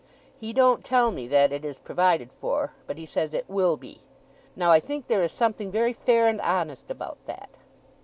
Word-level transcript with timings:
He 0.39 0.51
don't 0.51 0.83
tell 0.83 1.11
me 1.11 1.27
that 1.27 1.51
it 1.51 1.63
is 1.63 1.77
provided 1.77 2.31
for, 2.31 2.73
but 2.87 2.97
he 2.97 3.05
says 3.05 3.35
it 3.35 3.45
WILL 3.47 3.77
BE. 3.77 4.01
Now, 4.55 4.71
I 4.71 4.79
think 4.79 5.05
there 5.05 5.21
is 5.21 5.31
something 5.31 5.69
very 5.69 5.93
fair 5.93 6.27
and 6.27 6.41
honest 6.41 6.89
about 6.89 7.19
that! 7.27 7.49